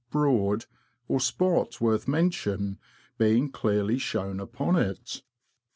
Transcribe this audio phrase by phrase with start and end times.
[0.09, 0.65] Broad,
[1.07, 2.79] or spot worth mention,
[3.19, 5.21] being clearly shown upon it.